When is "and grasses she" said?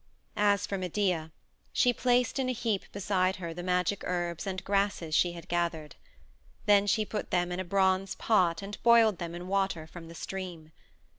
4.47-5.33